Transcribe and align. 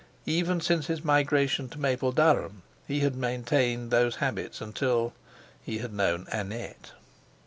Even 0.25 0.59
since 0.61 0.87
his 0.87 1.03
migration 1.03 1.69
to 1.69 1.77
Mapledurham 1.77 2.63
he 2.87 3.01
had 3.01 3.13
maintained 3.15 3.91
those 3.91 4.15
habits 4.15 4.59
until—he 4.59 5.77
had 5.77 5.93
known 5.93 6.25
Annette. 6.31 6.93